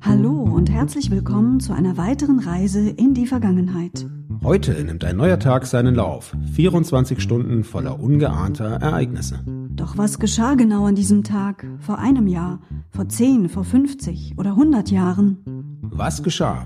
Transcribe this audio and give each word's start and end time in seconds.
Hallo 0.00 0.30
und 0.42 0.70
herzlich 0.70 1.10
willkommen 1.10 1.60
zu 1.60 1.74
einer 1.74 1.98
weiteren 1.98 2.38
Reise 2.38 2.88
in 2.88 3.12
die 3.12 3.26
Vergangenheit. 3.26 4.06
Heute 4.42 4.72
nimmt 4.84 5.04
ein 5.04 5.16
neuer 5.16 5.38
Tag 5.38 5.66
seinen 5.66 5.94
Lauf. 5.94 6.34
24 6.54 7.20
Stunden 7.20 7.62
voller 7.62 8.00
ungeahnter 8.00 8.80
Ereignisse. 8.80 9.40
Doch 9.76 9.98
was 9.98 10.18
geschah 10.18 10.54
genau 10.54 10.86
an 10.86 10.94
diesem 10.94 11.24
Tag? 11.24 11.66
Vor 11.80 11.98
einem 11.98 12.26
Jahr? 12.26 12.60
Vor 12.90 13.08
10, 13.08 13.50
vor 13.50 13.64
50 13.64 14.38
oder 14.38 14.50
100 14.50 14.90
Jahren? 14.90 15.36
Was 15.82 16.22
geschah? 16.22 16.64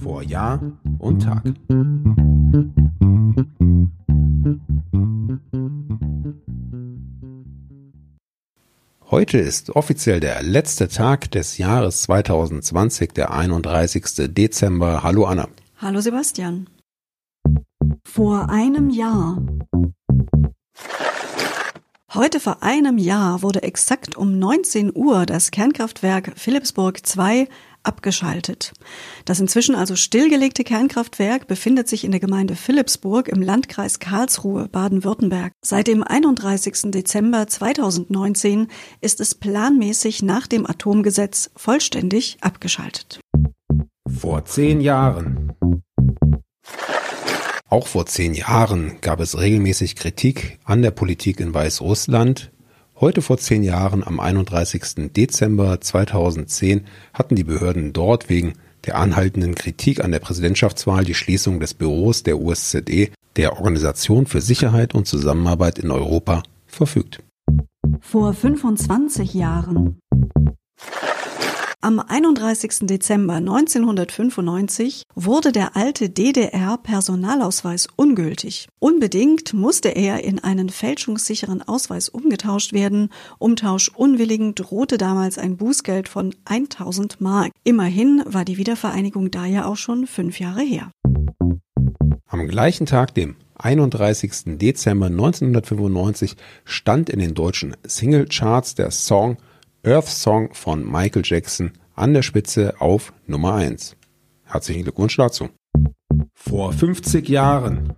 Vor 0.00 0.22
Jahr 0.22 0.60
und 0.98 1.22
Tag. 1.22 1.42
Heute 9.10 9.38
ist 9.38 9.70
offiziell 9.70 10.20
der 10.20 10.40
letzte 10.40 10.86
Tag 10.86 11.32
des 11.32 11.58
Jahres 11.58 12.02
2020, 12.02 13.12
der 13.12 13.32
31. 13.32 14.04
Dezember. 14.32 15.02
Hallo 15.02 15.24
Anna. 15.24 15.48
Hallo 15.78 16.00
Sebastian. 16.00 16.68
Vor 18.06 18.48
einem 18.50 18.88
Jahr. 18.88 19.42
Heute 22.14 22.38
vor 22.38 22.62
einem 22.62 22.98
Jahr 22.98 23.42
wurde 23.42 23.64
exakt 23.64 24.16
um 24.16 24.38
19 24.38 24.92
Uhr 24.94 25.26
das 25.26 25.50
Kernkraftwerk 25.50 26.34
Philipsburg 26.36 27.04
2 27.04 27.48
abgeschaltet. 27.82 28.72
Das 29.24 29.40
inzwischen 29.40 29.74
also 29.74 29.96
stillgelegte 29.96 30.64
Kernkraftwerk 30.64 31.46
befindet 31.46 31.88
sich 31.88 32.04
in 32.04 32.10
der 32.10 32.20
Gemeinde 32.20 32.56
Philipsburg 32.56 33.28
im 33.28 33.42
Landkreis 33.42 33.98
Karlsruhe, 33.98 34.68
Baden-Württemberg. 34.68 35.52
Seit 35.64 35.86
dem 35.86 36.02
31. 36.02 36.90
Dezember 36.90 37.46
2019 37.46 38.68
ist 39.00 39.20
es 39.20 39.34
planmäßig 39.34 40.22
nach 40.22 40.46
dem 40.46 40.68
Atomgesetz 40.68 41.50
vollständig 41.56 42.38
abgeschaltet. 42.40 43.20
Vor 44.08 44.44
zehn 44.44 44.80
Jahren. 44.80 45.52
Auch 47.68 47.86
vor 47.86 48.06
zehn 48.06 48.34
Jahren 48.34 49.00
gab 49.00 49.20
es 49.20 49.38
regelmäßig 49.38 49.94
Kritik 49.94 50.58
an 50.64 50.82
der 50.82 50.90
Politik 50.90 51.38
in 51.38 51.54
Weißrussland, 51.54 52.50
Heute 53.00 53.22
vor 53.22 53.38
zehn 53.38 53.62
Jahren, 53.62 54.04
am 54.04 54.20
31. 54.20 55.10
Dezember 55.16 55.80
2010, 55.80 56.84
hatten 57.14 57.34
die 57.34 57.44
Behörden 57.44 57.94
dort 57.94 58.28
wegen 58.28 58.52
der 58.84 58.96
anhaltenden 58.96 59.54
Kritik 59.54 60.04
an 60.04 60.12
der 60.12 60.18
Präsidentschaftswahl 60.18 61.02
die 61.06 61.14
Schließung 61.14 61.60
des 61.60 61.72
Büros 61.72 62.24
der 62.24 62.38
USZE, 62.38 63.08
der 63.36 63.56
Organisation 63.56 64.26
für 64.26 64.42
Sicherheit 64.42 64.94
und 64.94 65.06
Zusammenarbeit 65.06 65.78
in 65.78 65.90
Europa, 65.90 66.42
verfügt. 66.66 67.22
Vor 68.02 68.34
25 68.34 69.32
Jahren. 69.32 69.98
Am 71.82 71.98
31. 71.98 72.80
Dezember 72.82 73.36
1995 73.36 75.04
wurde 75.14 75.50
der 75.50 75.76
alte 75.76 76.10
DDR-Personalausweis 76.10 77.88
ungültig. 77.96 78.68
Unbedingt 78.80 79.54
musste 79.54 79.88
er 79.88 80.22
in 80.22 80.40
einen 80.40 80.68
fälschungssicheren 80.68 81.62
Ausweis 81.62 82.10
umgetauscht 82.10 82.74
werden. 82.74 83.08
Umtauschunwilligen 83.38 84.54
drohte 84.54 84.98
damals 84.98 85.38
ein 85.38 85.56
Bußgeld 85.56 86.10
von 86.10 86.34
1000 86.44 87.22
Mark. 87.22 87.50
Immerhin 87.64 88.22
war 88.26 88.44
die 88.44 88.58
Wiedervereinigung 88.58 89.30
da 89.30 89.46
ja 89.46 89.64
auch 89.64 89.78
schon 89.78 90.06
fünf 90.06 90.38
Jahre 90.38 90.60
her. 90.60 90.90
Am 92.26 92.46
gleichen 92.46 92.84
Tag, 92.84 93.14
dem 93.14 93.36
31. 93.54 94.58
Dezember 94.58 95.06
1995, 95.06 96.36
stand 96.66 97.08
in 97.08 97.20
den 97.20 97.32
deutschen 97.32 97.74
Singlecharts 97.84 98.74
der 98.74 98.90
Song 98.90 99.38
Earth 99.82 100.08
Song 100.08 100.52
von 100.52 100.84
Michael 100.84 101.22
Jackson 101.24 101.72
an 101.94 102.12
der 102.12 102.20
Spitze 102.20 102.74
auf 102.80 103.14
Nummer 103.26 103.54
1. 103.54 103.96
Herzlichen 104.44 104.82
Glückwunsch 104.82 105.16
dazu. 105.16 105.48
Vor 106.34 106.74
50 106.74 107.26
Jahren. 107.30 107.94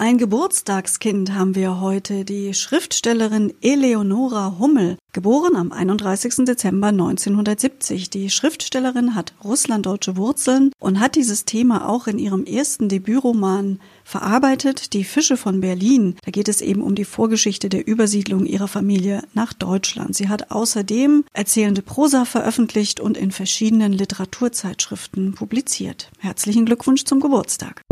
Ein 0.00 0.16
Geburtstagskind 0.16 1.34
haben 1.34 1.54
wir 1.54 1.78
heute, 1.82 2.24
die 2.24 2.54
Schriftstellerin 2.54 3.52
Eleonora 3.60 4.56
Hummel, 4.58 4.96
geboren 5.12 5.56
am 5.56 5.72
31. 5.72 6.46
Dezember 6.46 6.86
1970. 6.86 8.08
Die 8.08 8.30
Schriftstellerin 8.30 9.14
hat 9.14 9.34
russlanddeutsche 9.44 10.16
Wurzeln 10.16 10.72
und 10.78 11.00
hat 11.00 11.16
dieses 11.16 11.44
Thema 11.44 11.86
auch 11.86 12.06
in 12.06 12.18
ihrem 12.18 12.44
ersten 12.44 12.88
Debütroman 12.88 13.78
verarbeitet, 14.02 14.94
Die 14.94 15.04
Fische 15.04 15.36
von 15.36 15.60
Berlin. 15.60 16.16
Da 16.24 16.30
geht 16.30 16.48
es 16.48 16.62
eben 16.62 16.80
um 16.80 16.94
die 16.94 17.04
Vorgeschichte 17.04 17.68
der 17.68 17.86
Übersiedlung 17.86 18.46
ihrer 18.46 18.68
Familie 18.68 19.22
nach 19.34 19.52
Deutschland. 19.52 20.16
Sie 20.16 20.30
hat 20.30 20.50
außerdem 20.50 21.24
erzählende 21.34 21.82
Prosa 21.82 22.24
veröffentlicht 22.24 23.00
und 23.00 23.18
in 23.18 23.32
verschiedenen 23.32 23.92
Literaturzeitschriften 23.92 25.34
publiziert. 25.34 26.10
Herzlichen 26.20 26.64
Glückwunsch 26.64 27.04
zum 27.04 27.20
Geburtstag 27.20 27.82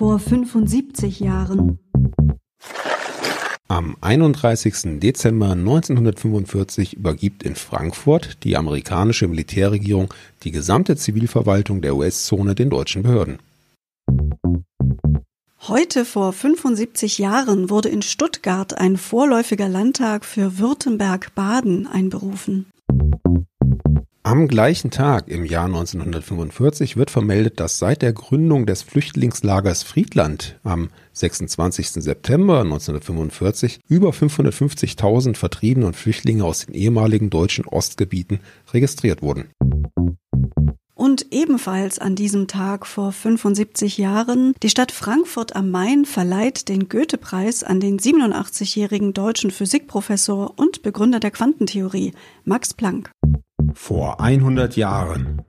vor 0.00 0.18
75 0.18 1.20
Jahren. 1.20 1.78
Am 3.68 3.96
31. 4.00 4.98
Dezember 4.98 5.50
1945 5.50 6.94
übergibt 6.94 7.42
in 7.42 7.54
Frankfurt 7.54 8.42
die 8.42 8.56
amerikanische 8.56 9.28
Militärregierung 9.28 10.14
die 10.42 10.52
gesamte 10.52 10.96
Zivilverwaltung 10.96 11.82
der 11.82 11.96
US-Zone 11.96 12.54
den 12.54 12.70
deutschen 12.70 13.02
Behörden. 13.02 13.40
Heute 15.68 16.06
vor 16.06 16.32
75 16.32 17.18
Jahren 17.18 17.68
wurde 17.68 17.90
in 17.90 18.00
Stuttgart 18.00 18.78
ein 18.78 18.96
vorläufiger 18.96 19.68
Landtag 19.68 20.24
für 20.24 20.58
Württemberg-Baden 20.58 21.86
einberufen. 21.86 22.69
Am 24.30 24.46
gleichen 24.46 24.92
Tag 24.92 25.26
im 25.26 25.44
Jahr 25.44 25.64
1945 25.64 26.96
wird 26.96 27.10
vermeldet, 27.10 27.58
dass 27.58 27.80
seit 27.80 28.00
der 28.00 28.12
Gründung 28.12 28.64
des 28.64 28.82
Flüchtlingslagers 28.82 29.82
Friedland 29.82 30.56
am 30.62 30.90
26. 31.14 31.88
September 31.88 32.60
1945 32.60 33.80
über 33.88 34.10
550.000 34.10 35.34
Vertriebene 35.34 35.84
und 35.84 35.96
Flüchtlinge 35.96 36.44
aus 36.44 36.64
den 36.64 36.76
ehemaligen 36.76 37.28
deutschen 37.28 37.66
Ostgebieten 37.66 38.38
registriert 38.72 39.20
wurden. 39.20 39.50
Und 40.94 41.26
ebenfalls 41.32 41.98
an 41.98 42.14
diesem 42.14 42.46
Tag 42.46 42.86
vor 42.86 43.10
75 43.10 43.98
Jahren, 43.98 44.54
die 44.62 44.70
Stadt 44.70 44.92
Frankfurt 44.92 45.56
am 45.56 45.72
Main 45.72 46.04
verleiht 46.04 46.68
den 46.68 46.88
Goethe-Preis 46.88 47.64
an 47.64 47.80
den 47.80 47.98
87-jährigen 47.98 49.12
deutschen 49.12 49.50
Physikprofessor 49.50 50.54
und 50.56 50.82
Begründer 50.82 51.18
der 51.18 51.32
Quantentheorie, 51.32 52.12
Max 52.44 52.74
Planck. 52.74 53.10
Vor 53.74 54.20
100 54.20 54.76
Jahren. 54.76 55.42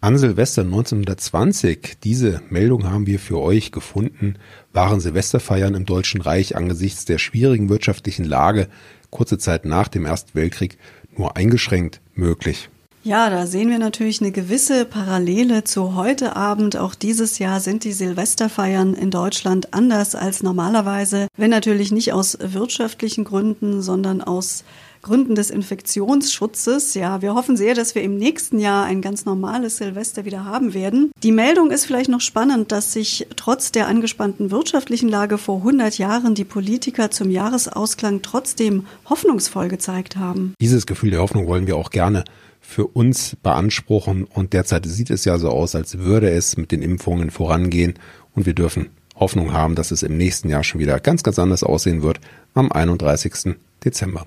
An 0.00 0.18
Silvester 0.18 0.62
1920, 0.62 1.98
diese 2.04 2.42
Meldung 2.50 2.90
haben 2.90 3.06
wir 3.06 3.18
für 3.18 3.40
euch 3.40 3.72
gefunden, 3.72 4.34
waren 4.72 5.00
Silvesterfeiern 5.00 5.74
im 5.74 5.86
Deutschen 5.86 6.20
Reich 6.20 6.56
angesichts 6.56 7.06
der 7.06 7.18
schwierigen 7.18 7.70
wirtschaftlichen 7.70 8.24
Lage 8.24 8.68
kurze 9.14 9.38
Zeit 9.38 9.64
nach 9.64 9.88
dem 9.88 10.04
Ersten 10.04 10.34
Weltkrieg 10.34 10.76
nur 11.16 11.36
eingeschränkt 11.36 12.00
möglich. 12.14 12.68
Ja, 13.04 13.28
da 13.28 13.46
sehen 13.46 13.68
wir 13.68 13.78
natürlich 13.78 14.22
eine 14.22 14.32
gewisse 14.32 14.86
Parallele 14.86 15.62
zu 15.62 15.94
heute 15.94 16.36
Abend. 16.36 16.78
Auch 16.78 16.94
dieses 16.94 17.38
Jahr 17.38 17.60
sind 17.60 17.84
die 17.84 17.92
Silvesterfeiern 17.92 18.94
in 18.94 19.10
Deutschland 19.10 19.74
anders 19.74 20.14
als 20.14 20.42
normalerweise, 20.42 21.28
wenn 21.36 21.50
natürlich 21.50 21.92
nicht 21.92 22.14
aus 22.14 22.38
wirtschaftlichen 22.40 23.24
Gründen, 23.24 23.82
sondern 23.82 24.22
aus 24.22 24.64
Gründen 25.04 25.34
des 25.34 25.50
Infektionsschutzes. 25.50 26.94
Ja, 26.94 27.22
wir 27.22 27.34
hoffen 27.34 27.56
sehr, 27.56 27.74
dass 27.74 27.94
wir 27.94 28.02
im 28.02 28.16
nächsten 28.16 28.58
Jahr 28.58 28.86
ein 28.86 29.02
ganz 29.02 29.26
normales 29.26 29.76
Silvester 29.76 30.24
wieder 30.24 30.44
haben 30.44 30.74
werden. 30.74 31.12
Die 31.22 31.30
Meldung 31.30 31.70
ist 31.70 31.84
vielleicht 31.84 32.08
noch 32.08 32.22
spannend, 32.22 32.72
dass 32.72 32.94
sich 32.94 33.26
trotz 33.36 33.70
der 33.70 33.86
angespannten 33.86 34.50
wirtschaftlichen 34.50 35.08
Lage 35.08 35.38
vor 35.38 35.58
100 35.58 35.98
Jahren 35.98 36.34
die 36.34 36.44
Politiker 36.44 37.10
zum 37.10 37.30
Jahresausklang 37.30 38.22
trotzdem 38.22 38.86
hoffnungsvoll 39.04 39.68
gezeigt 39.68 40.16
haben. 40.16 40.54
Dieses 40.58 40.86
Gefühl 40.86 41.10
der 41.10 41.20
Hoffnung 41.20 41.46
wollen 41.46 41.66
wir 41.66 41.76
auch 41.76 41.90
gerne 41.90 42.24
für 42.60 42.86
uns 42.86 43.36
beanspruchen 43.42 44.24
und 44.24 44.54
derzeit 44.54 44.86
sieht 44.86 45.10
es 45.10 45.26
ja 45.26 45.38
so 45.38 45.50
aus, 45.50 45.74
als 45.74 45.98
würde 45.98 46.30
es 46.30 46.56
mit 46.56 46.72
den 46.72 46.80
Impfungen 46.80 47.30
vorangehen 47.30 47.94
und 48.34 48.46
wir 48.46 48.54
dürfen 48.54 48.88
Hoffnung 49.16 49.52
haben, 49.52 49.74
dass 49.74 49.90
es 49.90 50.02
im 50.02 50.16
nächsten 50.16 50.48
Jahr 50.48 50.64
schon 50.64 50.80
wieder 50.80 50.98
ganz, 50.98 51.22
ganz 51.22 51.38
anders 51.38 51.62
aussehen 51.62 52.02
wird 52.02 52.20
am 52.54 52.72
31. 52.72 53.54
Dezember. 53.84 54.26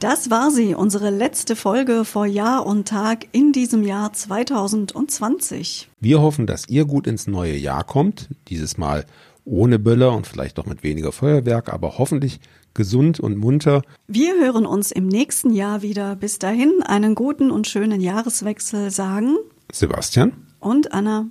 Das 0.00 0.30
war 0.30 0.52
sie, 0.52 0.76
unsere 0.76 1.10
letzte 1.10 1.56
Folge 1.56 2.04
vor 2.04 2.24
Jahr 2.24 2.64
und 2.66 2.86
Tag 2.86 3.26
in 3.32 3.50
diesem 3.50 3.82
Jahr 3.82 4.12
2020. 4.12 5.90
Wir 5.98 6.20
hoffen, 6.20 6.46
dass 6.46 6.68
ihr 6.68 6.84
gut 6.84 7.08
ins 7.08 7.26
neue 7.26 7.56
Jahr 7.56 7.82
kommt, 7.82 8.28
dieses 8.46 8.78
Mal 8.78 9.06
ohne 9.44 9.80
Böller 9.80 10.14
und 10.14 10.28
vielleicht 10.28 10.60
auch 10.60 10.66
mit 10.66 10.84
weniger 10.84 11.10
Feuerwerk, 11.10 11.72
aber 11.72 11.98
hoffentlich 11.98 12.38
gesund 12.74 13.18
und 13.18 13.38
munter. 13.38 13.82
Wir 14.06 14.34
hören 14.34 14.66
uns 14.66 14.92
im 14.92 15.08
nächsten 15.08 15.52
Jahr 15.52 15.82
wieder. 15.82 16.14
Bis 16.14 16.38
dahin 16.38 16.80
einen 16.84 17.16
guten 17.16 17.50
und 17.50 17.66
schönen 17.66 18.00
Jahreswechsel 18.00 18.92
sagen 18.92 19.36
Sebastian 19.72 20.32
und 20.60 20.92
Anna. 20.92 21.26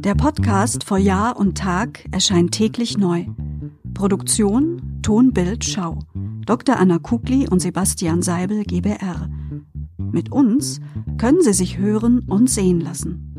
Der 0.00 0.16
Podcast 0.16 0.82
vor 0.82 0.98
Jahr 0.98 1.36
und 1.36 1.58
Tag 1.58 2.06
erscheint 2.10 2.50
täglich 2.50 2.98
neu. 2.98 3.26
Produktion 3.94 4.91
Tonbild 5.02 5.64
Schau. 5.64 5.98
Dr. 6.46 6.78
Anna 6.78 6.98
Kugli 6.98 7.48
und 7.48 7.60
Sebastian 7.60 8.22
Seibel 8.22 8.62
GBR. 8.64 9.28
Mit 9.98 10.30
uns 10.30 10.80
können 11.18 11.42
Sie 11.42 11.52
sich 11.52 11.78
hören 11.78 12.20
und 12.20 12.48
sehen 12.48 12.80
lassen. 12.80 13.31